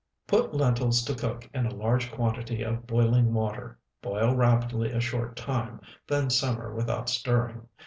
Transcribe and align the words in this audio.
Put 0.25 0.55
lentils 0.55 1.03
to 1.03 1.13
cook 1.13 1.47
in 1.53 1.67
a 1.67 1.75
large 1.75 2.11
quantity 2.11 2.63
of 2.63 2.87
boiling 2.87 3.35
water; 3.35 3.77
boil 4.01 4.33
rapidly 4.33 4.89
a 4.89 4.99
short 4.99 5.35
time, 5.35 5.79
then 6.07 6.31
simmer 6.31 6.73
without 6.73 7.07
stirring. 7.07 7.67